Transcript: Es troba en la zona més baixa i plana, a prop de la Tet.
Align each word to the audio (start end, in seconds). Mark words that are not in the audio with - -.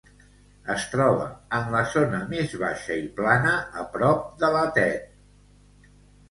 Es 0.75 0.85
troba 0.93 1.27
en 1.57 1.69
la 1.75 1.81
zona 1.95 2.21
més 2.31 2.55
baixa 2.63 2.97
i 3.03 3.05
plana, 3.19 3.53
a 3.83 3.85
prop 3.97 4.25
de 4.41 4.51
la 4.57 4.65
Tet. 4.79 5.93